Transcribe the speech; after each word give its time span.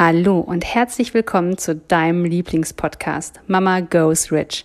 Hallo 0.00 0.38
und 0.38 0.64
herzlich 0.64 1.12
willkommen 1.12 1.58
zu 1.58 1.74
deinem 1.74 2.24
Lieblingspodcast 2.24 3.40
Mama 3.48 3.80
Goes 3.80 4.30
Rich. 4.30 4.64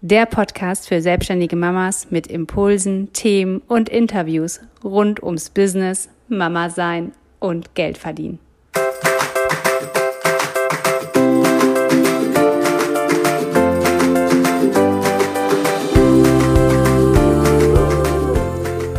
Der 0.00 0.24
Podcast 0.24 0.88
für 0.88 1.02
selbstständige 1.02 1.54
Mamas 1.54 2.10
mit 2.10 2.28
Impulsen, 2.28 3.12
Themen 3.12 3.60
und 3.68 3.90
Interviews 3.90 4.62
rund 4.82 5.22
ums 5.22 5.50
Business, 5.50 6.08
Mama 6.28 6.70
sein 6.70 7.12
und 7.40 7.74
Geld 7.74 7.98
verdienen. 7.98 8.38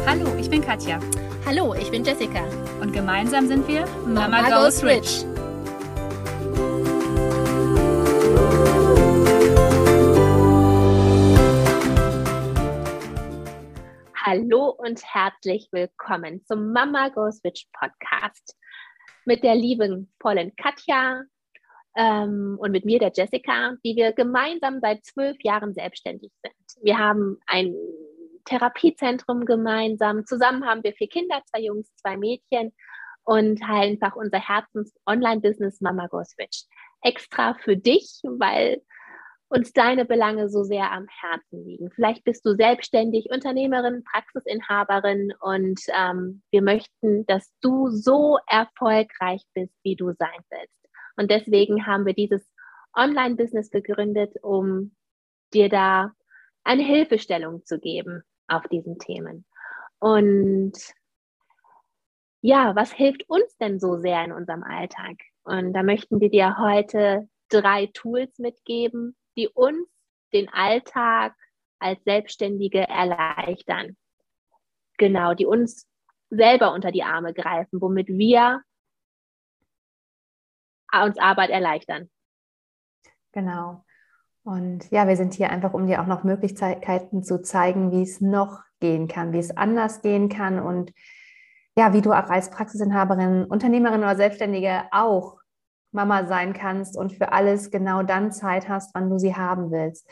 Hallo, 0.05 0.27
ich 0.39 0.47
bin 0.47 0.61
Katja. 0.61 0.99
Hallo, 1.43 1.73
ich 1.73 1.89
bin 1.89 2.03
Jessica. 2.03 2.43
Und 2.79 2.93
gemeinsam 2.93 3.47
sind 3.47 3.67
wir 3.67 3.85
Mama, 4.05 4.27
Mama 4.27 4.63
Goes 4.63 4.83
Rich. 4.83 5.25
Hallo 14.27 14.69
und 14.69 15.03
herzlich 15.05 15.69
willkommen 15.71 16.43
zum 16.45 16.71
Mama 16.73 17.09
Goes 17.09 17.43
Rich 17.43 17.67
Podcast 17.71 18.57
mit 19.23 19.43
der 19.43 19.53
lieben 19.53 20.11
Paulin 20.17 20.51
Katja 20.55 21.21
ähm, 21.95 22.57
und 22.59 22.71
mit 22.71 22.85
mir, 22.85 22.97
der 22.97 23.11
Jessica, 23.13 23.75
die 23.85 23.95
wir 23.95 24.13
gemeinsam 24.13 24.79
seit 24.79 25.05
zwölf 25.05 25.37
Jahren 25.43 25.75
selbstständig 25.75 26.31
sind. 26.41 26.83
Wir 26.83 26.97
haben 26.97 27.37
ein 27.45 27.75
Therapiezentrum 28.45 29.45
gemeinsam. 29.45 30.25
Zusammen 30.25 30.65
haben 30.65 30.83
wir 30.83 30.93
vier 30.93 31.07
Kinder, 31.07 31.43
zwei 31.45 31.59
Jungs, 31.59 31.95
zwei 31.95 32.17
Mädchen 32.17 32.73
und 33.25 33.61
einfach 33.61 34.15
unser 34.15 34.39
Herzens-Online-Business 34.39 35.81
Mama 35.81 36.07
Goes 36.07 36.33
Rich. 36.39 36.65
Extra 37.03 37.53
für 37.53 37.77
dich, 37.77 38.21
weil 38.23 38.81
uns 39.55 39.71
deine 39.71 40.03
Belange 40.03 40.49
so 40.49 40.63
sehr 40.63 40.91
am 40.91 41.07
Herzen 41.07 41.63
liegen. 41.65 41.89
Vielleicht 41.91 42.25
bist 42.25 42.45
du 42.45 42.55
selbstständig, 42.55 43.29
Unternehmerin, 43.31 44.03
Praxisinhaberin 44.03 45.33
und 45.39 45.79
ähm, 45.97 46.41
wir 46.51 46.61
möchten, 46.61 47.25
dass 47.25 47.53
du 47.61 47.89
so 47.89 48.37
erfolgreich 48.47 49.43
bist, 49.53 49.73
wie 49.83 49.95
du 49.95 50.11
sein 50.11 50.41
willst. 50.49 50.89
Und 51.15 51.31
deswegen 51.31 51.85
haben 51.85 52.05
wir 52.05 52.13
dieses 52.13 52.45
Online-Business 52.93 53.69
gegründet, 53.69 54.35
um 54.41 54.93
dir 55.53 55.69
da 55.69 56.11
eine 56.65 56.83
Hilfestellung 56.83 57.63
zu 57.65 57.79
geben 57.79 58.23
auf 58.47 58.67
diesen 58.67 58.99
Themen. 58.99 59.45
Und 59.99 60.73
ja, 62.41 62.75
was 62.75 62.91
hilft 62.91 63.23
uns 63.29 63.55
denn 63.57 63.79
so 63.79 63.97
sehr 63.97 64.23
in 64.25 64.33
unserem 64.33 64.63
Alltag? 64.63 65.15
Und 65.43 65.71
da 65.73 65.81
möchten 65.81 66.19
wir 66.19 66.29
dir 66.29 66.57
heute 66.57 67.29
drei 67.49 67.87
Tools 67.93 68.37
mitgeben, 68.39 69.15
die 69.35 69.47
uns 69.47 69.87
den 70.33 70.49
Alltag 70.49 71.35
als 71.79 72.03
Selbstständige 72.03 72.87
erleichtern. 72.87 73.97
Genau, 74.97 75.33
die 75.33 75.45
uns 75.45 75.87
selber 76.29 76.73
unter 76.73 76.91
die 76.91 77.03
Arme 77.03 77.33
greifen, 77.33 77.81
womit 77.81 78.07
wir 78.07 78.61
uns 80.93 81.17
Arbeit 81.17 81.49
erleichtern. 81.49 82.09
Genau. 83.33 83.83
Und 84.43 84.89
ja, 84.91 85.07
wir 85.07 85.17
sind 85.17 85.33
hier 85.33 85.49
einfach, 85.49 85.73
um 85.73 85.87
dir 85.87 86.01
auch 86.01 86.05
noch 86.05 86.23
Möglichkeiten 86.23 87.23
zu 87.23 87.41
zeigen, 87.41 87.91
wie 87.91 88.03
es 88.03 88.21
noch 88.21 88.61
gehen 88.79 89.07
kann, 89.07 89.33
wie 89.33 89.39
es 89.39 89.55
anders 89.57 90.01
gehen 90.01 90.29
kann 90.29 90.59
und 90.59 90.93
ja, 91.77 91.93
wie 91.93 92.01
du 92.01 92.13
auch 92.13 92.29
als 92.29 92.51
Praxisinhaberin, 92.51 93.45
Unternehmerin 93.45 94.01
oder 94.01 94.15
Selbstständige 94.15 94.83
auch 94.91 95.39
Mama 95.95 96.27
sein 96.27 96.53
kannst 96.53 96.95
und 96.95 97.13
für 97.13 97.31
alles 97.33 97.71
genau 97.71 98.03
dann 98.03 98.31
Zeit 98.31 98.69
hast, 98.69 98.93
wann 98.93 99.09
du 99.09 99.17
sie 99.17 99.35
haben 99.35 99.71
willst. 99.71 100.07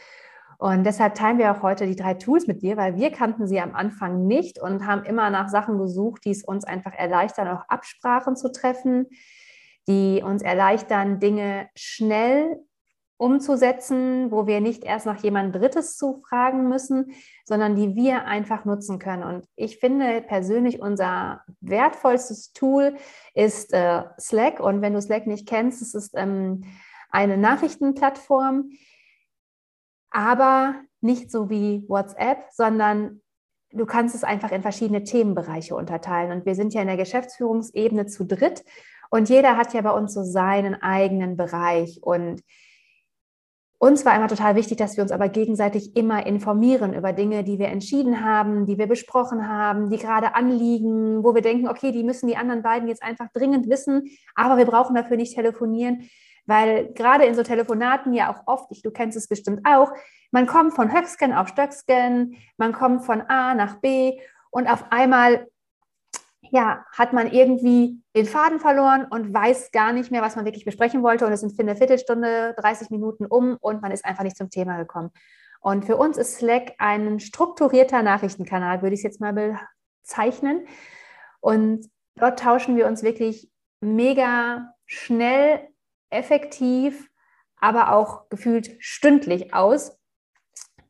Und 0.57 0.85
deshalb 0.85 1.15
teilen 1.15 1.37
wir 1.37 1.51
auch 1.51 1.61
heute 1.61 1.85
die 1.85 1.95
drei 1.95 2.13
Tools 2.13 2.47
mit 2.47 2.61
dir, 2.61 2.77
weil 2.77 2.95
wir 2.95 3.11
kannten 3.11 3.47
sie 3.47 3.59
am 3.59 3.75
Anfang 3.75 4.25
nicht 4.25 4.59
und 4.59 4.87
haben 4.87 5.03
immer 5.03 5.29
nach 5.29 5.49
Sachen 5.49 5.77
gesucht, 5.77 6.25
die 6.25 6.31
es 6.31 6.43
uns 6.43 6.63
einfach 6.63 6.93
erleichtern, 6.93 7.49
auch 7.49 7.67
Absprachen 7.67 8.35
zu 8.35 8.51
treffen, 8.51 9.07
die 9.87 10.23
uns 10.23 10.41
erleichtern, 10.41 11.19
Dinge 11.19 11.67
schnell 11.75 12.59
umzusetzen, 13.17 14.31
wo 14.31 14.47
wir 14.47 14.59
nicht 14.59 14.83
erst 14.83 15.05
nach 15.05 15.23
jemand 15.23 15.55
Drittes 15.55 15.97
zu 15.97 16.23
fragen 16.27 16.67
müssen, 16.67 17.13
sondern 17.45 17.75
die 17.75 17.95
wir 17.95 18.25
einfach 18.25 18.65
nutzen 18.65 18.99
können. 18.99 19.23
Und 19.23 19.47
ich 19.55 19.77
finde 19.77 20.21
persönlich, 20.21 20.81
unser 20.81 21.41
wertvollstes 21.61 22.53
Tool 22.53 22.95
ist 23.33 23.73
äh, 23.73 24.03
Slack. 24.19 24.59
Und 24.59 24.81
wenn 24.81 24.93
du 24.93 25.01
Slack 25.01 25.27
nicht 25.27 25.47
kennst, 25.47 25.81
es 25.81 25.93
ist 25.93 26.13
ähm, 26.15 26.63
eine 27.09 27.37
Nachrichtenplattform, 27.37 28.71
aber 30.09 30.75
nicht 31.01 31.31
so 31.31 31.49
wie 31.49 31.85
WhatsApp, 31.87 32.45
sondern 32.51 33.21
du 33.71 33.85
kannst 33.85 34.15
es 34.15 34.23
einfach 34.23 34.51
in 34.51 34.61
verschiedene 34.61 35.03
Themenbereiche 35.03 35.75
unterteilen. 35.75 36.31
Und 36.31 36.45
wir 36.45 36.55
sind 36.55 36.73
ja 36.73 36.81
in 36.81 36.87
der 36.87 36.97
Geschäftsführungsebene 36.97 38.05
zu 38.07 38.25
dritt 38.25 38.63
und 39.13 39.29
jeder 39.29 39.57
hat 39.57 39.75
ja 39.75 39.81
bei 39.81 39.91
uns 39.91 40.15
so 40.15 40.23
seinen 40.23 40.81
eigenen 40.81 41.37
Bereich. 41.37 41.99
Und 42.01 42.41
uns 43.83 44.05
war 44.05 44.15
immer 44.15 44.29
total 44.29 44.55
wichtig, 44.55 44.77
dass 44.77 44.95
wir 44.95 45.03
uns 45.03 45.11
aber 45.11 45.27
gegenseitig 45.27 45.97
immer 45.97 46.25
informieren 46.25 46.93
über 46.93 47.11
Dinge, 47.11 47.43
die 47.43 47.59
wir 47.59 47.67
entschieden 47.67 48.23
haben, 48.23 48.65
die 48.65 48.77
wir 48.77 48.87
besprochen 48.87 49.49
haben, 49.49 49.89
die 49.89 49.97
gerade 49.97 50.35
anliegen, 50.35 51.21
wo 51.21 51.35
wir 51.35 51.41
denken, 51.41 51.67
okay, 51.67 51.91
die 51.91 52.05
müssen 52.05 52.27
die 52.27 52.37
anderen 52.37 52.63
beiden 52.63 52.87
jetzt 52.87 53.03
einfach 53.03 53.27
dringend 53.33 53.69
wissen, 53.69 54.09
aber 54.35 54.57
wir 54.57 54.65
brauchen 54.65 54.95
dafür 54.95 55.17
nicht 55.17 55.35
telefonieren, 55.35 56.09
weil 56.45 56.93
gerade 56.93 57.25
in 57.25 57.35
so 57.35 57.43
Telefonaten 57.43 58.13
ja 58.13 58.33
auch 58.33 58.43
oft, 58.45 58.71
ich, 58.71 58.83
du 58.83 58.91
kennst 58.91 59.17
es 59.17 59.27
bestimmt 59.27 59.65
auch, 59.65 59.91
man 60.31 60.47
kommt 60.47 60.73
von 60.73 60.93
Höcksken 60.93 61.33
auf 61.33 61.49
Stöcksken, 61.49 62.37
man 62.55 62.71
kommt 62.71 63.03
von 63.03 63.19
A 63.21 63.53
nach 63.53 63.81
B 63.81 64.17
und 64.49 64.67
auf 64.67 64.85
einmal 64.91 65.45
ja, 66.53 66.85
hat 66.91 67.13
man 67.13 67.31
irgendwie 67.31 67.99
den 68.15 68.27
Faden 68.27 68.59
verloren 68.59 69.07
und 69.09 69.33
weiß 69.33 69.71
gar 69.71 69.91
nicht 69.91 70.11
mehr, 70.11 70.21
was 70.21 70.35
man 70.35 70.45
wirklich 70.45 70.65
besprechen 70.65 71.01
wollte. 71.01 71.25
Und 71.25 71.33
es 71.33 71.39
sind 71.39 71.55
für 71.55 71.63
eine 71.63 71.75
Viertelstunde, 71.75 72.53
30 72.57 72.91
Minuten 72.91 73.25
um 73.25 73.57
und 73.59 73.81
man 73.81 73.91
ist 73.91 74.05
einfach 74.05 74.23
nicht 74.23 74.37
zum 74.37 74.51
Thema 74.51 74.77
gekommen. 74.77 75.09
Und 75.61 75.83
für 75.83 75.97
uns 75.97 76.15
ist 76.15 76.37
Slack 76.37 76.73
ein 76.77 77.19
strukturierter 77.19 78.03
Nachrichtenkanal, 78.03 78.83
würde 78.83 78.93
ich 78.93 78.99
es 78.99 79.03
jetzt 79.03 79.19
mal 79.19 79.33
bezeichnen. 80.03 80.67
Und 81.39 81.89
dort 82.17 82.39
tauschen 82.39 82.77
wir 82.77 82.85
uns 82.85 83.01
wirklich 83.01 83.49
mega 83.81 84.75
schnell, 84.85 85.67
effektiv, 86.11 87.09
aber 87.57 87.93
auch 87.93 88.29
gefühlt 88.29 88.75
stündlich 88.77 89.55
aus, 89.55 89.97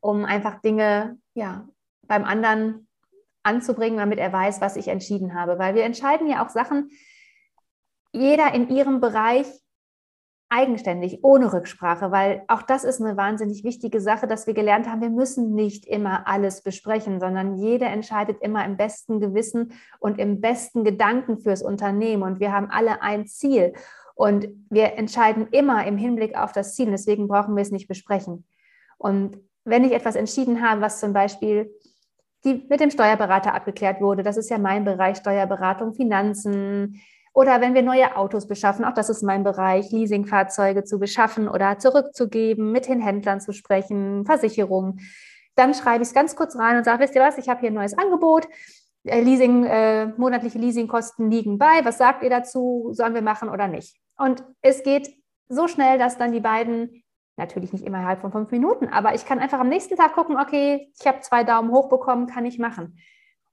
um 0.00 0.26
einfach 0.26 0.60
Dinge 0.60 1.16
ja, 1.32 1.66
beim 2.06 2.24
anderen 2.24 2.86
anzubringen, 3.44 3.98
damit 3.98 4.18
er 4.18 4.32
weiß, 4.32 4.60
was 4.60 4.76
ich 4.76 4.88
entschieden 4.88 5.34
habe. 5.34 5.58
Weil 5.58 5.74
wir 5.74 5.84
entscheiden 5.84 6.28
ja 6.28 6.44
auch 6.44 6.50
Sachen, 6.50 6.90
jeder 8.12 8.54
in 8.54 8.68
ihrem 8.68 9.00
Bereich 9.00 9.46
eigenständig, 10.48 11.24
ohne 11.24 11.52
Rücksprache, 11.52 12.12
weil 12.12 12.44
auch 12.46 12.62
das 12.62 12.84
ist 12.84 13.00
eine 13.00 13.16
wahnsinnig 13.16 13.64
wichtige 13.64 14.00
Sache, 14.00 14.28
dass 14.28 14.46
wir 14.46 14.54
gelernt 14.54 14.88
haben, 14.88 15.00
wir 15.00 15.10
müssen 15.10 15.54
nicht 15.54 15.84
immer 15.84 16.28
alles 16.28 16.62
besprechen, 16.62 17.18
sondern 17.18 17.56
jeder 17.56 17.88
entscheidet 17.88 18.40
immer 18.40 18.64
im 18.64 18.76
besten 18.76 19.20
Gewissen 19.20 19.72
und 19.98 20.18
im 20.20 20.40
besten 20.40 20.84
Gedanken 20.84 21.38
fürs 21.38 21.62
Unternehmen. 21.62 22.22
Und 22.22 22.40
wir 22.40 22.52
haben 22.52 22.70
alle 22.70 23.02
ein 23.02 23.26
Ziel. 23.26 23.72
Und 24.14 24.46
wir 24.70 24.92
entscheiden 24.94 25.48
immer 25.50 25.84
im 25.86 25.96
Hinblick 25.96 26.36
auf 26.36 26.52
das 26.52 26.76
Ziel. 26.76 26.90
Deswegen 26.90 27.26
brauchen 27.26 27.56
wir 27.56 27.62
es 27.62 27.72
nicht 27.72 27.88
besprechen. 27.88 28.46
Und 28.96 29.38
wenn 29.64 29.82
ich 29.82 29.92
etwas 29.92 30.14
entschieden 30.14 30.62
habe, 30.62 30.80
was 30.80 31.00
zum 31.00 31.12
Beispiel 31.12 31.74
die 32.44 32.66
mit 32.68 32.80
dem 32.80 32.90
Steuerberater 32.90 33.54
abgeklärt 33.54 34.00
wurde. 34.00 34.22
Das 34.22 34.36
ist 34.36 34.50
ja 34.50 34.58
mein 34.58 34.84
Bereich 34.84 35.16
Steuerberatung, 35.18 35.94
Finanzen. 35.94 37.00
Oder 37.32 37.60
wenn 37.60 37.74
wir 37.74 37.82
neue 37.82 38.16
Autos 38.16 38.46
beschaffen, 38.46 38.84
auch 38.84 38.94
das 38.94 39.08
ist 39.08 39.22
mein 39.22 39.42
Bereich, 39.42 39.90
Leasingfahrzeuge 39.90 40.84
zu 40.84 40.98
beschaffen 40.98 41.48
oder 41.48 41.78
zurückzugeben, 41.78 42.70
mit 42.70 42.86
den 42.88 43.00
Händlern 43.00 43.40
zu 43.40 43.52
sprechen, 43.52 44.24
Versicherungen. 44.24 45.00
Dann 45.56 45.74
schreibe 45.74 46.02
ich 46.02 46.08
es 46.08 46.14
ganz 46.14 46.36
kurz 46.36 46.56
rein 46.56 46.76
und 46.76 46.84
sage, 46.84 47.02
wisst 47.02 47.14
ihr 47.14 47.22
was, 47.22 47.38
ich 47.38 47.48
habe 47.48 47.60
hier 47.60 47.70
ein 47.70 47.74
neues 47.74 47.96
Angebot. 47.96 48.46
Äh, 49.04 49.20
Leasing, 49.20 49.64
äh, 49.64 50.06
monatliche 50.16 50.58
Leasingkosten 50.58 51.30
liegen 51.30 51.58
bei. 51.58 51.84
Was 51.84 51.98
sagt 51.98 52.22
ihr 52.22 52.30
dazu? 52.30 52.90
Sollen 52.92 53.14
wir 53.14 53.22
machen 53.22 53.48
oder 53.48 53.68
nicht? 53.68 53.96
Und 54.16 54.44
es 54.62 54.82
geht 54.82 55.10
so 55.48 55.68
schnell, 55.68 55.98
dass 55.98 56.18
dann 56.18 56.32
die 56.32 56.40
beiden 56.40 57.03
Natürlich 57.36 57.72
nicht 57.72 57.84
innerhalb 57.84 58.20
von 58.20 58.30
fünf 58.30 58.50
Minuten, 58.50 58.88
aber 58.88 59.14
ich 59.14 59.26
kann 59.26 59.40
einfach 59.40 59.58
am 59.58 59.68
nächsten 59.68 59.96
Tag 59.96 60.14
gucken, 60.14 60.36
okay, 60.36 60.92
ich 60.98 61.06
habe 61.06 61.20
zwei 61.20 61.42
Daumen 61.42 61.72
hoch 61.72 61.88
bekommen, 61.88 62.26
kann 62.26 62.46
ich 62.46 62.58
machen. 62.58 62.98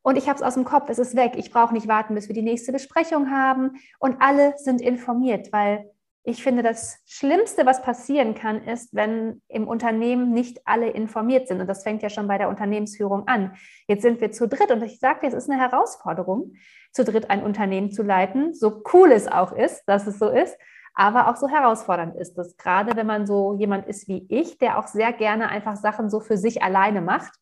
Und 0.04 0.18
ich 0.18 0.28
habe 0.28 0.38
es 0.38 0.44
aus 0.44 0.56
dem 0.56 0.66
Kopf, 0.66 0.90
es 0.90 1.00
ist 1.00 1.16
weg. 1.16 1.34
Ich 1.36 1.52
brauche 1.52 1.74
nicht 1.74 1.88
warten, 1.88 2.16
bis 2.16 2.28
wir 2.28 2.36
die 2.36 2.42
nächste 2.42 2.72
Besprechung 2.72 3.30
haben. 3.30 3.74
Und 4.00 4.18
alle 4.20 4.54
sind 4.58 4.82
informiert, 4.82 5.54
weil 5.54 5.92
ich 6.24 6.44
finde, 6.44 6.62
das 6.62 7.00
Schlimmste, 7.06 7.66
was 7.66 7.82
passieren 7.82 8.36
kann, 8.36 8.64
ist, 8.64 8.94
wenn 8.94 9.42
im 9.48 9.68
Unternehmen 9.68 10.32
nicht 10.32 10.62
alle 10.66 10.90
informiert 10.90 11.48
sind. 11.48 11.62
Und 11.62 11.68
das 11.68 11.84
fängt 11.84 12.04
ja 12.04 12.10
schon 12.10 12.28
bei 12.28 12.38
der 12.38 12.50
Unternehmensführung 12.50 13.28
an. 13.28 13.56
Jetzt 13.88 14.04
sind 14.04 14.22
wir 14.22 14.32
zu 14.32 14.48
dritt 14.48 14.72
und 14.72 14.84
ich 14.84 15.00
sage, 15.00 15.26
es 15.26 15.34
ist 15.34 15.50
eine 15.50 15.60
Herausforderung, 15.60 16.54
zu 16.92 17.04
dritt 17.04 17.32
ein 17.32 17.44
Unternehmen 17.44 17.92
zu 17.92 18.04
leiten, 18.04 18.54
so 18.54 18.84
cool 18.94 19.12
es 19.12 19.28
auch 19.28 19.52
ist, 19.52 19.84
dass 19.88 20.06
es 20.06 20.20
so 20.20 20.30
ist. 20.30 20.58
Aber 20.94 21.30
auch 21.30 21.38
so 21.38 21.48
herausfordernd 21.48 22.16
ist 22.16 22.38
es, 22.38 22.58
gerade 22.58 22.96
wenn 22.96 23.08
man 23.08 23.26
so 23.26 23.56
jemand 23.58 23.88
ist 23.88 24.08
wie 24.08 24.26
ich, 24.30 24.58
der 24.58 24.78
auch 24.78 24.88
sehr 24.88 25.14
gerne 25.14 25.50
einfach 25.50 25.76
Sachen 25.76 26.10
so 26.10 26.20
für 26.20 26.38
sich 26.38 26.64
alleine 26.64 27.02
macht 27.02 27.34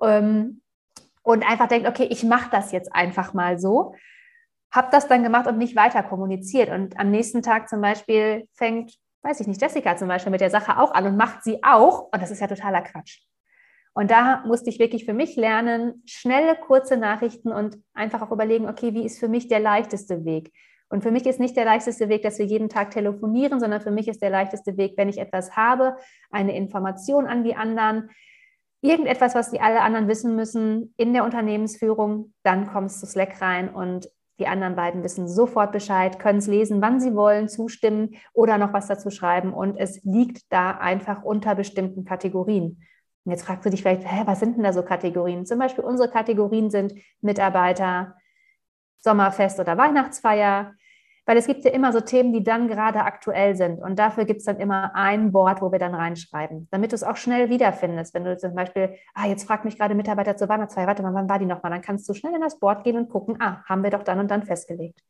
ähm, 0.00 0.62
und 1.22 1.48
einfach 1.48 1.68
denkt, 1.68 1.88
okay, 1.88 2.06
ich 2.10 2.22
mache 2.24 2.50
das 2.50 2.72
jetzt 2.72 2.94
einfach 2.94 3.34
mal 3.34 3.58
so, 3.58 3.94
habe 4.70 4.88
das 4.92 5.08
dann 5.08 5.24
gemacht 5.24 5.48
und 5.48 5.58
nicht 5.58 5.74
weiter 5.74 6.02
kommuniziert 6.02 6.70
und 6.70 6.98
am 6.98 7.10
nächsten 7.10 7.42
Tag 7.42 7.68
zum 7.68 7.80
Beispiel 7.80 8.48
fängt, 8.52 8.94
weiß 9.22 9.40
ich 9.40 9.46
nicht, 9.48 9.60
Jessica 9.60 9.96
zum 9.96 10.08
Beispiel 10.08 10.30
mit 10.30 10.40
der 10.40 10.50
Sache 10.50 10.78
auch 10.78 10.92
an 10.92 11.06
und 11.06 11.16
macht 11.16 11.42
sie 11.42 11.62
auch 11.64 12.12
und 12.12 12.22
das 12.22 12.30
ist 12.30 12.40
ja 12.40 12.46
totaler 12.46 12.82
Quatsch. 12.82 13.20
Und 13.92 14.12
da 14.12 14.44
musste 14.46 14.70
ich 14.70 14.78
wirklich 14.78 15.04
für 15.04 15.12
mich 15.12 15.34
lernen, 15.34 16.02
schnelle, 16.06 16.54
kurze 16.54 16.96
Nachrichten 16.96 17.50
und 17.50 17.76
einfach 17.92 18.22
auch 18.22 18.30
überlegen, 18.30 18.68
okay, 18.68 18.94
wie 18.94 19.04
ist 19.04 19.18
für 19.18 19.28
mich 19.28 19.48
der 19.48 19.58
leichteste 19.58 20.24
Weg? 20.24 20.52
Und 20.90 21.02
für 21.02 21.12
mich 21.12 21.24
ist 21.24 21.40
nicht 21.40 21.56
der 21.56 21.64
leichteste 21.64 22.08
Weg, 22.08 22.22
dass 22.22 22.38
wir 22.38 22.46
jeden 22.46 22.68
Tag 22.68 22.90
telefonieren, 22.90 23.60
sondern 23.60 23.80
für 23.80 23.92
mich 23.92 24.08
ist 24.08 24.20
der 24.20 24.30
leichteste 24.30 24.76
Weg, 24.76 24.94
wenn 24.96 25.08
ich 25.08 25.18
etwas 25.18 25.56
habe, 25.56 25.96
eine 26.30 26.56
Information 26.56 27.26
an 27.26 27.44
die 27.44 27.54
anderen, 27.54 28.10
irgendetwas, 28.82 29.34
was 29.34 29.50
die 29.50 29.60
alle 29.60 29.82
anderen 29.82 30.08
wissen 30.08 30.34
müssen 30.34 30.92
in 30.96 31.12
der 31.12 31.24
Unternehmensführung, 31.24 32.34
dann 32.42 32.66
kommt 32.66 32.90
es 32.90 33.00
zu 33.00 33.06
Slack 33.06 33.40
rein 33.40 33.68
und 33.68 34.10
die 34.40 34.48
anderen 34.48 34.74
beiden 34.74 35.04
wissen 35.04 35.28
sofort 35.28 35.70
Bescheid, 35.70 36.18
können 36.18 36.38
es 36.38 36.46
lesen, 36.46 36.80
wann 36.80 36.98
sie 36.98 37.14
wollen, 37.14 37.48
zustimmen 37.48 38.16
oder 38.32 38.58
noch 38.58 38.72
was 38.72 38.88
dazu 38.88 39.10
schreiben. 39.10 39.52
Und 39.52 39.76
es 39.76 40.02
liegt 40.02 40.50
da 40.50 40.70
einfach 40.72 41.22
unter 41.22 41.54
bestimmten 41.54 42.06
Kategorien. 42.06 42.82
Und 43.24 43.32
jetzt 43.32 43.44
fragst 43.44 43.66
du 43.66 43.70
dich 43.70 43.82
vielleicht, 43.82 44.10
hä, 44.10 44.22
was 44.24 44.40
sind 44.40 44.56
denn 44.56 44.64
da 44.64 44.72
so 44.72 44.82
Kategorien? 44.82 45.44
Zum 45.44 45.58
Beispiel 45.58 45.84
unsere 45.84 46.10
Kategorien 46.10 46.70
sind 46.70 46.94
Mitarbeiter, 47.20 48.16
Sommerfest 48.96 49.60
oder 49.60 49.76
Weihnachtsfeier, 49.76 50.72
weil 51.30 51.36
es 51.36 51.46
gibt 51.46 51.64
ja 51.64 51.70
immer 51.70 51.92
so 51.92 52.00
Themen, 52.00 52.32
die 52.32 52.42
dann 52.42 52.66
gerade 52.66 53.04
aktuell 53.04 53.54
sind. 53.54 53.80
Und 53.80 54.00
dafür 54.00 54.24
gibt 54.24 54.40
es 54.40 54.46
dann 54.46 54.58
immer 54.58 54.96
ein 54.96 55.30
Board, 55.30 55.62
wo 55.62 55.70
wir 55.70 55.78
dann 55.78 55.94
reinschreiben, 55.94 56.66
damit 56.72 56.90
du 56.90 56.96
es 56.96 57.04
auch 57.04 57.16
schnell 57.16 57.50
wiederfindest. 57.50 58.14
Wenn 58.14 58.24
du 58.24 58.36
zum 58.36 58.52
Beispiel, 58.56 58.96
ah, 59.14 59.28
jetzt 59.28 59.44
fragt 59.44 59.64
mich 59.64 59.78
gerade 59.78 59.94
Mitarbeiter 59.94 60.36
zur 60.36 60.48
Weihnachtsfeier, 60.48 60.88
warte 60.88 61.04
mal, 61.04 61.14
wann 61.14 61.28
war 61.28 61.38
die 61.38 61.46
nochmal? 61.46 61.70
Dann 61.70 61.82
kannst 61.82 62.08
du 62.08 62.14
schnell 62.14 62.34
in 62.34 62.40
das 62.40 62.58
Board 62.58 62.82
gehen 62.82 62.96
und 62.96 63.10
gucken, 63.10 63.36
ah, 63.38 63.62
haben 63.66 63.84
wir 63.84 63.90
doch 63.90 64.02
dann 64.02 64.18
und 64.18 64.28
dann 64.28 64.42
festgelegt. 64.42 65.04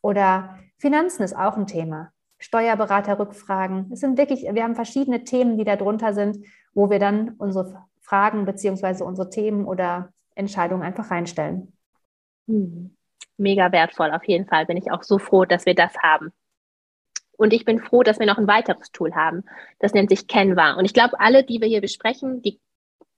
Oder 0.00 0.58
Finanzen 0.78 1.22
ist 1.22 1.36
auch 1.36 1.58
ein 1.58 1.66
Thema. 1.66 2.12
Steuerberaterrückfragen. 2.38 3.90
Es 3.92 4.00
sind 4.00 4.16
wirklich, 4.16 4.44
wir 4.50 4.64
haben 4.64 4.74
verschiedene 4.74 5.24
Themen, 5.24 5.58
die 5.58 5.64
da 5.64 5.76
drunter 5.76 6.14
sind, 6.14 6.38
wo 6.72 6.88
wir 6.88 6.98
dann 6.98 7.34
unsere 7.36 7.84
Fragen 8.00 8.46
beziehungsweise 8.46 9.04
unsere 9.04 9.28
Themen 9.28 9.66
oder 9.66 10.14
Entscheidungen 10.34 10.82
einfach 10.82 11.10
reinstellen. 11.10 11.74
Hm 12.46 12.94
mega 13.38 13.72
wertvoll. 13.72 14.10
Auf 14.10 14.24
jeden 14.24 14.46
Fall 14.46 14.66
bin 14.66 14.76
ich 14.76 14.90
auch 14.90 15.02
so 15.02 15.18
froh, 15.18 15.44
dass 15.44 15.66
wir 15.66 15.74
das 15.74 15.96
haben. 15.98 16.32
Und 17.36 17.52
ich 17.52 17.64
bin 17.64 17.78
froh, 17.78 18.02
dass 18.02 18.18
wir 18.18 18.26
noch 18.26 18.38
ein 18.38 18.48
weiteres 18.48 18.90
Tool 18.90 19.14
haben. 19.14 19.44
Das 19.78 19.94
nennt 19.94 20.10
sich 20.10 20.26
Canva. 20.26 20.72
Und 20.72 20.84
ich 20.84 20.92
glaube, 20.92 21.20
alle, 21.20 21.44
die 21.44 21.60
wir 21.60 21.68
hier 21.68 21.80
besprechen, 21.80 22.42
die 22.42 22.60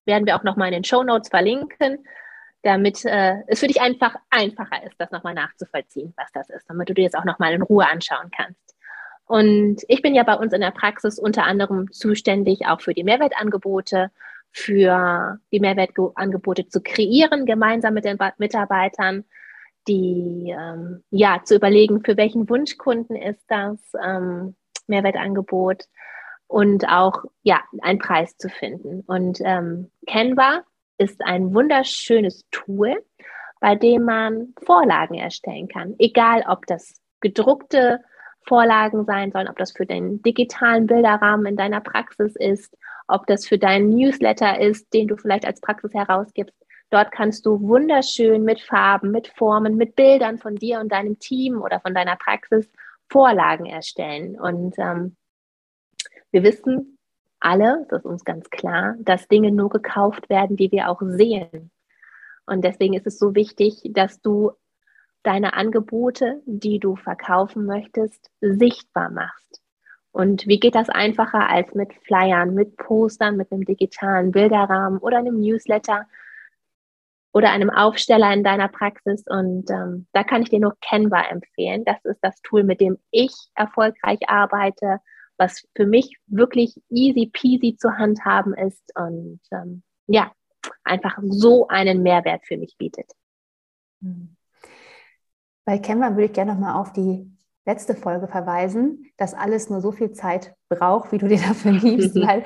werden 0.05 0.27
wir 0.27 0.37
auch 0.37 0.43
nochmal 0.43 0.69
in 0.69 0.75
den 0.75 0.85
Show 0.85 1.03
Notes 1.03 1.31
verlinken, 1.31 2.05
damit 2.63 3.05
äh, 3.07 3.37
es 3.47 3.61
für 3.61 3.67
dich 3.67 3.81
einfach 3.81 4.15
einfacher 4.29 4.85
ist, 4.85 4.95
das 4.99 5.11
nochmal 5.11 5.35
nachzuvollziehen, 5.35 6.13
was 6.17 6.31
das 6.33 6.51
ist, 6.51 6.69
damit 6.69 6.91
du 6.91 6.95
dir 6.95 7.09
das 7.09 7.19
auch 7.19 7.25
nochmal 7.25 7.55
in 7.55 7.63
Ruhe 7.63 7.89
anschauen 7.89 8.31
kannst. 8.37 8.75
Und 9.25 9.83
ich 9.89 10.03
bin 10.03 10.15
ja 10.15 10.25
bei 10.25 10.35
uns 10.35 10.53
in 10.53 10.61
der 10.61 10.73
Praxis 10.73 11.19
unter 11.19 11.45
anderem 11.45 11.91
zuständig 11.93 12.67
auch 12.67 12.81
für 12.81 12.93
die 12.93 13.05
Mehrwertangebote, 13.05 14.11
für 14.53 15.39
die 15.53 15.61
Mehrwertangebote 15.61 16.67
zu 16.67 16.83
kreieren, 16.83 17.47
gemeinsam 17.47 17.95
mit 17.95 18.05
den 18.05 18.19
Mitarbeitern, 18.39 19.25
die 19.89 20.55
ähm, 20.57 21.03
ja 21.11 21.41
zu 21.45 21.57
überlegen, 21.57 22.03
für 22.05 22.17
welchen 22.17 22.49
Wunschkunden 22.49 23.17
ist 23.17 23.45
das 23.49 23.81
ähm, 24.03 24.55
Mehrwertangebot 24.87 25.85
und 26.47 26.89
auch 26.89 27.25
ja 27.43 27.61
einen 27.83 27.99
Preis 27.99 28.37
zu 28.37 28.49
finden. 28.49 29.03
Und 29.07 29.41
ähm, 29.43 29.91
Canva 30.07 30.63
ist 30.99 31.25
ein 31.25 31.55
wunderschönes 31.55 32.45
Tool, 32.51 33.03
bei 33.61 33.75
dem 33.75 34.05
man 34.05 34.55
Vorlagen 34.65 35.15
erstellen 35.15 35.69
kann, 35.69 35.95
egal 35.99 36.45
ob 36.49 36.67
das 36.67 37.01
gedruckte 37.21 38.01
Vorlagen 38.47 39.05
sein 39.05 39.31
sollen, 39.33 39.49
ob 39.49 39.59
das 39.59 39.73
für 39.73 39.87
den 39.87 40.23
digitalen 40.23 40.87
Bilderrahmen 40.87 41.47
in 41.47 41.57
deiner 41.57 41.81
Praxis 41.81 42.35
ist, 42.37 42.77
ob 43.07 43.27
das 43.27 43.47
für 43.47 43.59
deinen 43.59 43.91
Newsletter 43.91 44.61
ist, 44.61 44.93
den 44.95 45.09
du 45.09 45.17
vielleicht 45.17 45.45
als 45.45 45.61
Praxis 45.61 45.93
herausgibst. 45.93 46.57
Dort 46.91 47.13
kannst 47.13 47.47
du 47.47 47.61
wunderschön 47.61 48.45
mit 48.45 48.61
Farben, 48.61 49.13
mit 49.13 49.29
Formen, 49.29 49.77
mit 49.77 49.95
Bildern 49.95 50.39
von 50.39 50.57
dir 50.57 50.81
und 50.81 50.91
deinem 50.91 51.19
Team 51.19 51.63
oder 51.63 51.81
von 51.81 51.95
deiner 51.95 52.17
Praxis 52.17 52.69
Vorlagen 53.09 53.67
erstellen. 53.67 54.39
Und 54.39 54.75
ähm, 54.79 55.17
wir 56.33 56.43
wissen 56.43 56.99
alle, 57.39 57.87
das 57.89 58.01
ist 58.01 58.07
uns 58.07 58.25
ganz 58.25 58.51
klar, 58.51 58.97
dass 59.01 59.29
Dinge 59.29 59.51
nur 59.51 59.71
gekauft 59.71 60.29
werden, 60.29 60.57
die 60.57 60.71
wir 60.71 60.89
auch 60.89 61.01
sehen. 61.03 61.71
Und 62.47 62.65
deswegen 62.65 62.95
ist 62.95 63.07
es 63.07 63.19
so 63.19 63.35
wichtig, 63.35 63.83
dass 63.93 64.21
du 64.21 64.53
deine 65.23 65.55
Angebote, 65.55 66.43
die 66.47 66.79
du 66.79 66.97
verkaufen 66.97 67.67
möchtest, 67.67 68.31
sichtbar 68.41 69.11
machst. 69.11 69.61
Und 70.13 70.47
wie 70.47 70.59
geht 70.59 70.75
das 70.75 70.89
einfacher 70.89 71.49
als 71.49 71.75
mit 71.75 71.95
Flyern, 72.05 72.55
mit 72.55 72.77
Postern, 72.77 73.37
mit 73.37 73.53
einem 73.53 73.65
digitalen 73.65 74.33
Bilderrahmen 74.33 74.99
oder 74.99 75.19
einem 75.19 75.41
Newsletter? 75.41 76.07
Oder 77.33 77.51
einem 77.51 77.71
Aufsteller 77.71 78.33
in 78.33 78.45
deiner 78.45 78.69
Praxis. 78.69 79.25
Und 79.27 79.71
ähm, 79.71 80.07
da 80.13 80.25
kann 80.25 80.43
ich 80.43 80.51
dir 80.51 80.61
nur 80.61 80.77
Canva 80.81 81.23
empfehlen. 81.31 81.85
Das 81.85 82.05
ist 82.05 82.19
das 82.23 82.41
Tool, 82.43 82.65
mit 82.65 82.81
dem 82.81 82.99
ich 83.11 83.33
erfolgreich 83.55 84.21
arbeite, 84.29 85.01
was 85.37 85.67
für 85.75 85.87
mich 85.87 86.19
wirklich 86.27 86.75
easy 86.91 87.31
peasy 87.33 87.77
zu 87.77 87.97
handhaben 87.97 88.55
ist 88.55 88.93
und 88.95 89.41
ähm, 89.53 89.83
ja, 90.07 90.33
einfach 90.85 91.19
so 91.23 91.69
einen 91.69 92.03
Mehrwert 92.03 92.45
für 92.45 92.59
mich 92.59 92.77
bietet. 92.77 93.11
Bei 95.65 95.79
Canva 95.79 96.11
würde 96.11 96.25
ich 96.25 96.33
gerne 96.33 96.53
nochmal 96.53 96.75
auf 96.75 96.93
die 96.93 97.31
letzte 97.71 97.95
Folge 97.95 98.27
verweisen, 98.27 99.07
dass 99.17 99.33
alles 99.33 99.71
nur 99.71 99.81
so 99.81 99.93
viel 99.93 100.11
Zeit 100.11 100.55
braucht, 100.69 101.13
wie 101.13 101.19
du 101.19 101.29
dir 101.29 101.39
dafür 101.49 101.79
gibst, 101.79 102.15
weil 102.27 102.43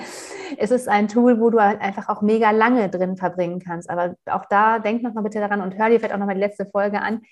es 0.59 0.71
ist 0.71 0.89
ein 0.89 1.09
Tool, 1.09 1.41
wo 1.41 1.51
du 1.51 1.61
halt 1.61 1.81
einfach 1.81 2.09
auch 2.09 2.21
mega 2.21 2.51
lange 2.51 2.91
drin 2.91 3.17
verbringen 3.17 3.59
kannst. 3.59 3.89
Aber 3.89 4.15
auch 4.27 4.45
da 4.51 4.79
denk 4.79 5.03
nochmal 5.03 5.25
bitte 5.25 5.41
daran 5.41 5.63
und 5.63 5.79
hör 5.79 5.89
dir 5.89 5.99
vielleicht 5.99 6.15
auch 6.15 6.19
nochmal 6.19 6.35
die 6.35 6.43
letzte 6.43 6.67
Folge 6.67 7.01
an. 7.01 7.23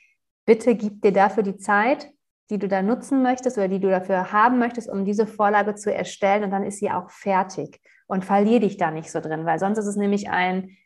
Bitte 0.47 0.75
gib 0.75 1.03
dir 1.03 1.12
dafür 1.12 1.43
die 1.43 1.59
Zeit, 1.59 2.11
die 2.50 2.59
du 2.59 2.67
da 2.67 2.83
nutzen 2.83 3.23
möchtest 3.23 3.59
oder 3.59 3.69
die 3.69 3.81
du 3.81 3.91
dafür 3.91 4.33
haben 4.33 4.59
möchtest, 4.59 4.88
um 4.88 5.05
diese 5.05 5.26
Vorlage 5.26 5.75
zu 5.75 5.95
erstellen 5.95 6.45
und 6.45 6.50
dann 6.50 6.64
ist 6.64 6.78
sie 6.78 6.90
auch 6.90 7.11
fertig. 7.11 7.81
Und 8.07 8.25
verlier 8.25 8.61
dich 8.61 8.76
da 8.76 8.90
nicht 8.90 9.11
so 9.11 9.21
drin, 9.21 9.47
weil 9.47 9.59
sonst 9.59 9.78
ist 9.78 9.87
es 9.87 9.97
nämlich 9.97 10.28
ein, 10.28 10.76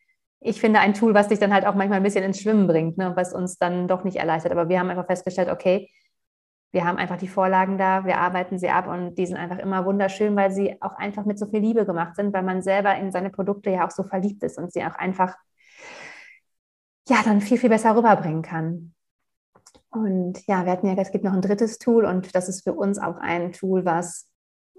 ich 0.41 0.61
finde, 0.61 0.81
ein 0.81 0.95
Tool, 0.95 1.15
was 1.15 1.29
dich 1.29 1.39
dann 1.39 1.53
halt 1.53 1.67
auch 1.67 1.75
manchmal 1.75 1.99
ein 1.99 2.05
bisschen 2.05 2.23
ins 2.23 2.41
Schwimmen 2.41 2.67
bringt, 2.67 2.99
ne, 2.99 3.13
was 3.17 3.33
uns 3.33 3.59
dann 3.59 3.89
doch 3.89 4.05
nicht 4.05 4.17
erleichtert. 4.17 4.53
Aber 4.53 4.69
wir 4.69 4.79
haben 4.79 4.91
einfach 4.91 5.07
festgestellt, 5.07 5.49
okay, 5.51 5.89
wir 6.77 6.85
haben 6.85 6.99
einfach 6.99 7.17
die 7.17 7.27
Vorlagen 7.27 7.79
da, 7.79 8.05
wir 8.05 8.19
arbeiten 8.19 8.59
sie 8.59 8.69
ab 8.69 8.87
und 8.87 9.15
die 9.15 9.25
sind 9.25 9.39
einfach 9.39 9.57
immer 9.57 9.87
wunderschön, 9.87 10.37
weil 10.37 10.51
sie 10.51 10.77
auch 10.83 10.95
einfach 10.99 11.25
mit 11.25 11.39
so 11.39 11.47
viel 11.47 11.61
Liebe 11.61 11.87
gemacht 11.87 12.17
sind, 12.17 12.35
weil 12.35 12.43
man 12.43 12.61
selber 12.61 12.95
in 12.97 13.11
seine 13.11 13.31
Produkte 13.31 13.71
ja 13.71 13.87
auch 13.87 13.91
so 13.91 14.03
verliebt 14.03 14.43
ist 14.43 14.59
und 14.59 14.75
sie 14.75 14.85
auch 14.85 14.95
einfach 14.95 15.35
ja 17.09 17.17
dann 17.25 17.41
viel, 17.41 17.57
viel 17.57 17.71
besser 17.71 17.97
rüberbringen 17.97 18.43
kann. 18.43 18.93
Und 19.89 20.47
ja, 20.47 20.67
wir 20.67 20.73
hatten 20.73 20.87
ja, 20.87 20.95
es 20.99 21.13
gibt 21.13 21.25
noch 21.25 21.33
ein 21.33 21.41
drittes 21.41 21.79
Tool 21.79 22.05
und 22.05 22.35
das 22.35 22.47
ist 22.51 22.63
für 22.63 22.75
uns 22.75 22.99
auch 22.99 23.17
ein 23.17 23.53
Tool, 23.53 23.87
was 23.87 24.29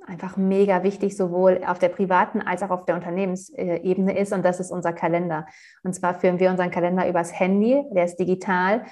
einfach 0.06 0.38
mega 0.38 0.84
wichtig, 0.84 1.18
sowohl 1.18 1.64
auf 1.66 1.80
der 1.80 1.90
privaten 1.90 2.42
als 2.42 2.62
auch 2.62 2.70
auf 2.70 2.86
der 2.86 2.94
Unternehmensebene 2.94 4.16
ist 4.20 4.34
und 4.34 4.46
das 4.46 4.60
ist 4.60 4.70
unser 4.70 4.94
Kalender. 4.94 5.48
Und 5.82 5.94
zwar 5.94 6.14
führen 6.14 6.40
wir 6.40 6.52
unseren 6.52 6.70
Kalender 6.70 7.10
übers 7.10 7.34
Handy, 7.40 7.84
der 7.92 8.06
ist 8.06 8.18
digital 8.18 8.86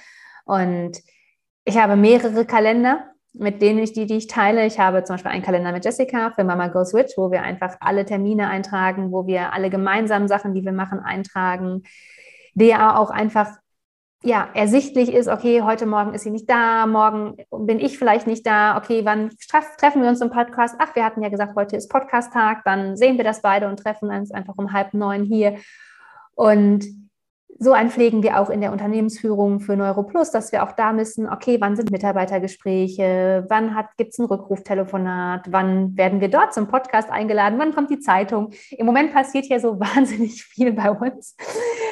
und 0.45 1.00
ich 1.65 1.77
habe 1.77 1.95
mehrere 1.95 2.45
Kalender, 2.45 3.12
mit 3.34 3.62
denen 3.62 3.79
ich 3.79 3.91
die, 3.91 4.05
die 4.05 4.17
ich 4.17 4.27
teile. 4.27 4.65
Ich 4.65 4.79
habe 4.79 5.03
zum 5.03 5.15
Beispiel 5.15 5.31
einen 5.31 5.43
Kalender 5.43 5.72
mit 5.72 5.84
Jessica 5.84 6.31
für 6.31 6.43
Mama 6.43 6.67
Go 6.67 6.86
Switch, 6.86 7.17
wo 7.17 7.31
wir 7.31 7.41
einfach 7.41 7.75
alle 7.81 8.05
Termine 8.05 8.48
eintragen, 8.48 9.12
wo 9.12 9.27
wir 9.27 9.51
alle 9.51 9.69
gemeinsamen 9.69 10.27
Sachen, 10.27 10.53
die 10.53 10.63
wir 10.63 10.72
machen, 10.72 11.00
eintragen, 11.00 11.84
der 12.53 13.00
auch 13.00 13.10
einfach 13.10 13.50
ja, 14.24 14.50
ersichtlich 14.53 15.13
ist, 15.13 15.27
okay, 15.27 15.62
heute 15.62 15.86
Morgen 15.86 16.15
ist 16.15 16.24
sie 16.24 16.31
nicht 16.31 16.50
da, 16.50 16.88
morgen 16.88 17.38
bin 17.51 17.79
ich 17.79 18.00
vielleicht 18.00 18.25
nicht 18.25 18.45
da, 18.48 18.75
okay, 18.75 19.05
wann 19.05 19.29
treffen 19.77 20.01
wir 20.01 20.10
uns 20.10 20.22
im 20.22 20.31
Podcast? 20.31 20.75
Ach, 20.79 20.95
wir 20.95 21.05
hatten 21.05 21.22
ja 21.22 21.29
gesagt, 21.29 21.55
heute 21.55 21.75
ist 21.75 21.89
Podcast-Tag, 21.89 22.63
dann 22.63 22.98
sehen 22.98 23.17
wir 23.17 23.24
das 23.24 23.43
beide 23.43 23.67
und 23.67 23.77
treffen 23.77 24.10
uns 24.10 24.31
einfach 24.31 24.55
um 24.57 24.74
halb 24.74 24.95
neun 24.95 25.24
hier. 25.24 25.57
Und 26.34 26.86
so 27.57 27.71
ein 27.71 27.89
pflegen 27.89 28.21
wir 28.21 28.39
auch 28.39 28.50
in 28.50 28.59
der 28.59 28.74
Unternehmensführung 28.74 29.62
für 29.62 29.77
NeuroPlus, 29.77 30.31
dass 30.31 30.51
wir 30.51 30.63
auch 30.63 30.74
da 30.74 30.91
müssen, 30.91 31.29
okay, 31.29 31.57
wann 31.62 31.77
sind 31.77 31.89
Mitarbeitergespräche, 31.89 33.45
wann 33.47 33.75
gibt 33.95 34.12
es 34.12 34.19
ein 34.19 34.25
Rückruftelefonat, 34.25 35.51
wann 35.51 35.95
werden 35.95 36.19
wir 36.19 36.27
dort 36.27 36.53
zum 36.53 36.67
Podcast 36.67 37.09
eingeladen, 37.09 37.57
wann 37.57 37.74
kommt 37.74 37.89
die 37.89 38.00
Zeitung. 38.00 38.51
Im 38.71 38.85
Moment 38.85 39.13
passiert 39.13 39.45
ja 39.45 39.59
so 39.59 39.79
wahnsinnig 39.79 40.43
viel 40.43 40.74
bei 40.74 40.91
uns, 40.91 41.38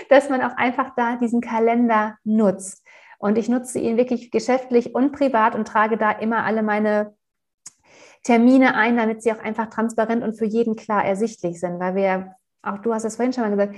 dass 0.09 0.29
man 0.29 0.41
auch 0.41 0.57
einfach 0.57 0.91
da 0.97 1.15
diesen 1.15 1.39
Kalender 1.39 2.17
nutzt. 2.25 2.85
Und 3.17 3.37
ich 3.37 3.47
nutze 3.47 3.79
ihn 3.79 3.95
wirklich 3.95 4.31
geschäftlich 4.31 4.93
und 4.93 5.13
privat 5.13 5.55
und 5.55 5.65
trage 5.65 5.97
da 5.97 6.11
immer 6.11 6.43
alle 6.43 6.61
meine 6.61 7.15
Termine 8.23 8.75
ein, 8.75 8.97
damit 8.97 9.23
sie 9.23 9.31
auch 9.31 9.39
einfach 9.39 9.69
transparent 9.69 10.23
und 10.23 10.33
für 10.37 10.45
jeden 10.45 10.75
klar 10.75 11.05
ersichtlich 11.05 11.61
sind, 11.61 11.79
weil 11.79 11.95
wir, 11.95 12.35
auch 12.61 12.79
du 12.79 12.93
hast 12.93 13.05
es 13.05 13.15
vorhin 13.15 13.31
schon 13.31 13.43
mal 13.43 13.51
gesagt, 13.51 13.75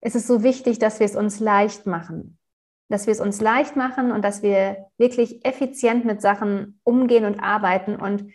es 0.00 0.14
ist 0.14 0.26
so 0.26 0.42
wichtig, 0.42 0.78
dass 0.78 1.00
wir 1.00 1.06
es 1.06 1.16
uns 1.16 1.40
leicht 1.40 1.86
machen. 1.86 2.38
Dass 2.88 3.06
wir 3.06 3.12
es 3.12 3.20
uns 3.20 3.40
leicht 3.40 3.76
machen 3.76 4.12
und 4.12 4.22
dass 4.22 4.42
wir 4.42 4.86
wirklich 4.96 5.44
effizient 5.44 6.04
mit 6.04 6.22
Sachen 6.22 6.80
umgehen 6.84 7.24
und 7.24 7.40
arbeiten. 7.40 7.96
Und 7.96 8.32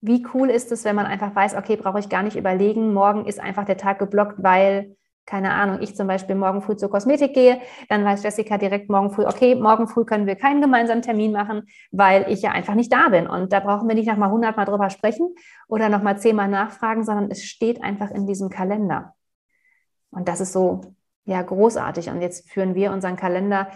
wie 0.00 0.26
cool 0.34 0.50
ist 0.50 0.72
es, 0.72 0.84
wenn 0.84 0.96
man 0.96 1.06
einfach 1.06 1.34
weiß, 1.34 1.54
okay, 1.54 1.76
brauche 1.76 2.00
ich 2.00 2.08
gar 2.08 2.22
nicht 2.22 2.36
überlegen, 2.36 2.92
morgen 2.92 3.26
ist 3.26 3.40
einfach 3.40 3.64
der 3.64 3.76
Tag 3.76 3.98
geblockt, 3.98 4.42
weil 4.42 4.96
keine 5.24 5.52
Ahnung, 5.52 5.78
ich 5.80 5.94
zum 5.94 6.08
Beispiel 6.08 6.34
morgen 6.34 6.62
früh 6.62 6.76
zur 6.76 6.90
Kosmetik 6.90 7.32
gehe, 7.34 7.60
dann 7.88 8.04
weiß 8.04 8.22
Jessica 8.22 8.58
direkt 8.58 8.90
morgen 8.90 9.10
früh, 9.10 9.24
okay, 9.24 9.54
morgen 9.54 9.86
früh 9.86 10.04
können 10.04 10.26
wir 10.26 10.34
keinen 10.34 10.60
gemeinsamen 10.60 11.02
Termin 11.02 11.32
machen, 11.32 11.68
weil 11.92 12.26
ich 12.28 12.42
ja 12.42 12.50
einfach 12.50 12.74
nicht 12.74 12.92
da 12.92 13.08
bin. 13.08 13.26
Und 13.26 13.52
da 13.52 13.60
brauchen 13.60 13.88
wir 13.88 13.94
nicht 13.94 14.08
nochmal 14.08 14.30
hundertmal 14.30 14.66
drüber 14.66 14.90
sprechen 14.90 15.34
oder 15.68 15.88
nochmal 15.88 16.18
zehnmal 16.18 16.48
nachfragen, 16.48 17.04
sondern 17.04 17.30
es 17.30 17.44
steht 17.44 17.82
einfach 17.82 18.10
in 18.10 18.26
diesem 18.26 18.50
Kalender. 18.50 19.14
Und 20.10 20.28
das 20.28 20.40
ist 20.40 20.52
so, 20.52 20.80
ja, 21.24 21.42
großartig. 21.42 22.10
Und 22.10 22.20
jetzt 22.20 22.50
führen 22.50 22.74
wir 22.74 22.92
unseren 22.92 23.16
Kalender. 23.16 23.68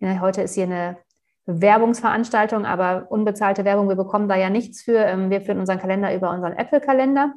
Heute 0.00 0.42
ist 0.42 0.54
hier 0.54 0.64
eine 0.64 0.98
Werbungsveranstaltung, 1.46 2.66
aber 2.66 3.06
unbezahlte 3.10 3.64
Werbung, 3.64 3.88
wir 3.88 3.96
bekommen 3.96 4.28
da 4.28 4.36
ja 4.36 4.50
nichts 4.50 4.82
für. 4.82 4.98
Ähm, 4.98 5.30
wir 5.30 5.40
führen 5.40 5.58
unseren 5.58 5.78
Kalender 5.78 6.14
über 6.14 6.30
unseren 6.30 6.52
Apple-Kalender 6.52 7.32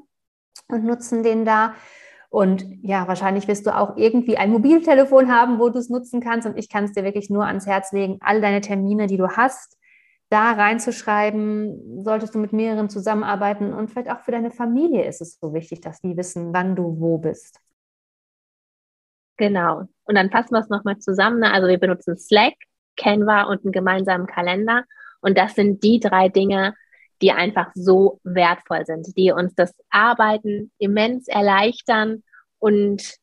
und 0.67 0.83
nutzen 0.83 1.23
den 1.23 1.45
da. 1.45 1.75
Und 2.29 2.65
ja, 2.81 3.07
wahrscheinlich 3.07 3.47
wirst 3.47 3.65
du 3.65 3.75
auch 3.75 3.97
irgendwie 3.97 4.37
ein 4.37 4.51
Mobiltelefon 4.51 5.31
haben, 5.31 5.59
wo 5.59 5.69
du 5.69 5.79
es 5.79 5.89
nutzen 5.89 6.21
kannst. 6.21 6.47
Und 6.47 6.57
ich 6.57 6.69
kann 6.69 6.85
es 6.85 6.93
dir 6.93 7.03
wirklich 7.03 7.29
nur 7.29 7.45
ans 7.45 7.67
Herz 7.67 7.91
legen, 7.91 8.17
all 8.21 8.41
deine 8.41 8.61
Termine, 8.61 9.07
die 9.07 9.17
du 9.17 9.29
hast, 9.29 9.77
da 10.29 10.51
reinzuschreiben. 10.51 12.03
Solltest 12.03 12.35
du 12.35 12.39
mit 12.39 12.53
mehreren 12.53 12.89
zusammenarbeiten 12.89 13.73
und 13.73 13.91
vielleicht 13.91 14.09
auch 14.09 14.21
für 14.21 14.31
deine 14.31 14.51
Familie 14.51 15.05
ist 15.05 15.21
es 15.21 15.39
so 15.39 15.53
wichtig, 15.53 15.81
dass 15.81 16.01
die 16.01 16.15
wissen, 16.15 16.53
wann 16.53 16.75
du 16.75 16.99
wo 16.99 17.17
bist. 17.17 17.59
Genau. 19.37 19.87
Und 20.03 20.15
dann 20.15 20.29
fassen 20.29 20.53
wir 20.53 20.59
es 20.59 20.69
nochmal 20.69 20.99
zusammen. 20.99 21.39
Ne? 21.39 21.51
Also 21.51 21.67
wir 21.67 21.79
benutzen 21.79 22.17
Slack, 22.17 22.53
Canva 22.97 23.43
und 23.43 23.63
einen 23.63 23.71
gemeinsamen 23.71 24.27
Kalender. 24.27 24.83
Und 25.21 25.37
das 25.37 25.55
sind 25.55 25.83
die 25.83 25.99
drei 25.99 26.29
Dinge, 26.29 26.75
die 27.21 27.31
einfach 27.31 27.71
so 27.75 28.19
wertvoll 28.23 28.85
sind, 28.85 29.15
die 29.15 29.31
uns 29.31 29.53
das 29.55 29.73
Arbeiten 29.89 30.71
immens 30.79 31.27
erleichtern 31.27 32.23
und 32.59 33.15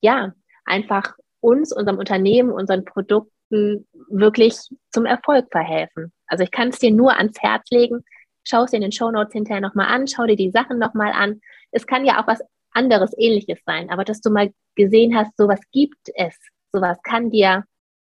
ja, 0.00 0.32
einfach 0.64 1.14
uns, 1.40 1.72
unserem 1.72 1.98
Unternehmen, 1.98 2.50
unseren 2.50 2.84
Produkten 2.84 3.86
wirklich 4.08 4.58
zum 4.90 5.06
Erfolg 5.06 5.46
verhelfen. 5.50 6.12
Also 6.26 6.44
ich 6.44 6.50
kann 6.50 6.68
es 6.68 6.78
dir 6.78 6.90
nur 6.90 7.16
ans 7.16 7.40
Herz 7.40 7.70
legen. 7.70 8.04
Schau 8.44 8.64
es 8.64 8.70
dir 8.70 8.76
in 8.76 8.82
den 8.82 8.92
Show 8.92 9.10
Notes 9.10 9.32
hinterher 9.32 9.60
nochmal 9.60 9.86
an, 9.88 10.06
schau 10.06 10.24
dir 10.26 10.36
die 10.36 10.50
Sachen 10.50 10.78
nochmal 10.78 11.12
an. 11.12 11.40
Es 11.70 11.86
kann 11.86 12.04
ja 12.04 12.20
auch 12.20 12.26
was 12.26 12.40
anderes 12.76 13.12
ähnliches 13.16 13.58
sein, 13.64 13.90
aber 13.90 14.04
dass 14.04 14.20
du 14.20 14.30
mal 14.30 14.52
gesehen 14.74 15.16
hast, 15.16 15.36
sowas 15.36 15.60
gibt 15.72 16.10
es, 16.14 16.36
sowas 16.72 16.98
kann 17.02 17.30
dir 17.30 17.64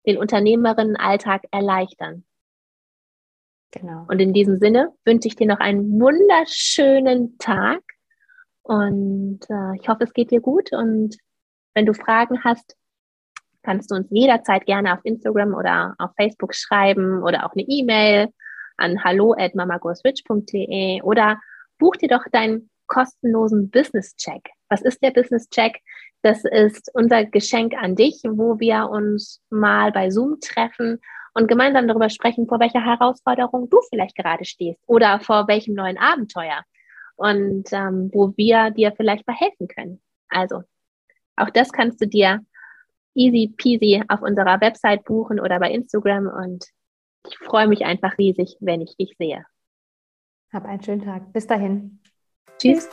den 0.07 0.19
Unternehmerinnenalltag 0.19 1.43
erleichtern. 1.51 2.25
Genau. 3.73 4.07
Und 4.09 4.21
in 4.21 4.33
diesem 4.33 4.59
Sinne 4.59 4.93
wünsche 5.05 5.29
ich 5.29 5.37
dir 5.37 5.47
noch 5.47 5.61
einen 5.61 6.01
wunderschönen 6.01 7.37
Tag 7.39 7.83
und 8.63 9.41
äh, 9.49 9.77
ich 9.81 9.89
hoffe, 9.89 10.05
es 10.05 10.13
geht 10.13 10.31
dir 10.31 10.41
gut. 10.41 10.73
Und 10.73 11.17
wenn 11.75 11.87
du 11.87 11.93
Fragen 11.93 12.43
hast, 12.43 12.77
kannst 13.63 13.91
du 13.91 13.95
uns 13.95 14.09
jederzeit 14.11 14.67
gerne 14.67 14.95
auf 14.95 15.01
Instagram 15.05 15.55
oder 15.55 15.95
auf 15.99 16.11
Facebook 16.17 16.55
schreiben 16.55 17.23
oder 17.23 17.47
auch 17.47 17.53
eine 17.53 17.65
E-Mail 17.69 18.29
an 18.77 19.03
hallo 19.05 19.35
at 19.37 19.55
mamagoswitch.de 19.55 21.03
oder 21.03 21.41
buch 21.79 21.97
dir 21.97 22.09
doch 22.09 22.25
deinen 22.33 22.71
kostenlosen 22.87 23.71
Business 23.71 24.17
Check. 24.17 24.51
Was 24.69 24.83
ist 24.83 25.03
der 25.03 25.11
Business 25.11 25.49
Check? 25.49 25.81
Das 26.23 26.45
ist 26.45 26.91
unser 26.95 27.25
Geschenk 27.25 27.75
an 27.75 27.95
dich, 27.95 28.21
wo 28.25 28.59
wir 28.59 28.89
uns 28.91 29.43
mal 29.51 29.93
bei 29.93 30.11
Zoom 30.11 30.41
treffen 30.41 31.01
und 31.35 31.49
gemeinsam 31.49 31.87
darüber 31.87 32.09
sprechen, 32.09 32.49
vor 32.49 32.61
welcher 32.61 32.85
Herausforderung 32.85 33.69
du 33.69 33.79
vielleicht 33.91 34.17
gerade 34.17 34.45
stehst 34.45 34.81
oder 34.87 35.21
vor 35.21 35.47
welchem 35.49 35.75
neuen 35.75 35.99
Abenteuer 35.99 36.63
und 37.17 37.73
ähm, 37.73 38.11
wo 38.13 38.33
wir 38.37 38.71
dir 38.71 38.93
vielleicht 38.97 39.25
verhelfen 39.25 39.69
können. 39.69 40.01
Also, 40.29 40.63
auch 41.37 41.51
das 41.51 41.73
kannst 41.73 42.01
du 42.01 42.07
dir 42.07 42.45
easy 43.15 43.53
peasy 43.57 44.03
auf 44.09 44.23
unserer 44.23 44.61
Website 44.61 45.05
buchen 45.05 45.41
oder 45.41 45.59
bei 45.59 45.71
Instagram 45.71 46.27
und 46.27 46.67
ich 47.27 47.39
freue 47.39 47.67
mich 47.67 47.85
einfach 47.85 48.17
riesig, 48.19 48.57
wenn 48.61 48.81
ich 48.81 48.97
dich 48.97 49.15
sehe. 49.19 49.45
Hab 50.53 50.65
einen 50.65 50.83
schönen 50.83 51.03
Tag. 51.03 51.33
Bis 51.33 51.47
dahin. 51.47 52.01
Tschüss. 52.59 52.89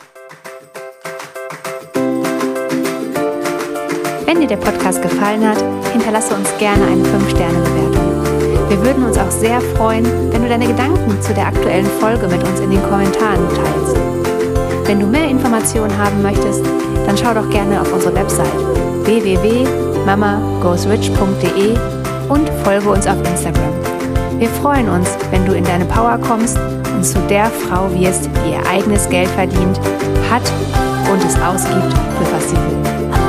Wenn 4.26 4.40
dir 4.40 4.48
der 4.48 4.56
Podcast 4.56 5.00
gefallen 5.00 5.48
hat, 5.48 5.62
hinterlasse 5.92 6.34
uns 6.34 6.50
gerne 6.58 6.84
eine 6.84 7.02
5-Sterne-Bewertung. 7.02 8.68
Wir 8.68 8.84
würden 8.84 9.04
uns 9.04 9.16
auch 9.16 9.30
sehr 9.30 9.58
freuen, 9.60 10.04
wenn 10.32 10.42
du 10.42 10.48
deine 10.48 10.66
Gedanken 10.66 11.22
zu 11.22 11.32
der 11.32 11.46
aktuellen 11.46 11.86
Folge 12.00 12.26
mit 12.28 12.42
uns 12.42 12.60
in 12.60 12.70
den 12.70 12.82
Kommentaren 12.82 13.48
teilst. 13.48 13.96
Wenn 14.86 15.00
du 15.00 15.06
mehr 15.06 15.28
Informationen 15.28 15.96
haben 15.96 16.20
möchtest, 16.22 16.62
dann 17.06 17.16
schau 17.16 17.32
doch 17.32 17.48
gerne 17.50 17.80
auf 17.80 17.90
unsere 17.92 18.14
Website 18.14 18.52
www.mamagoesrich.de 19.06 21.78
und 22.28 22.50
folge 22.64 22.90
uns 22.90 23.06
auf 23.06 23.18
Instagram. 23.18 23.72
Wir 24.38 24.48
freuen 24.48 24.88
uns, 24.88 25.08
wenn 25.30 25.46
du 25.46 25.54
in 25.54 25.62
deine 25.64 25.84
Power 25.86 26.18
kommst 26.18 26.58
und 26.94 27.04
zu 27.04 27.18
der 27.28 27.46
Frau 27.46 27.90
wirst, 27.92 28.26
die 28.26 28.52
ihr 28.52 28.66
eigenes 28.66 29.08
Geld 29.08 29.28
verdient, 29.30 29.78
hat 30.30 30.42
und 31.10 31.24
es 31.24 31.36
ausgibt, 31.40 31.92
für 31.92 32.32
was 32.32 32.50
sie 32.50 32.56
will. 32.56 33.23